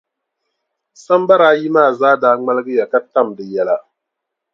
Sambara 1.03 1.45
ayi 1.51 1.67
maa 1.75 1.91
zaa 1.99 2.13
daa 2.21 2.35
ŋmaligiya, 2.39 2.85
ka 2.91 2.99
tam 3.13 3.27
di 3.35 3.43
yɛla. 3.53 3.75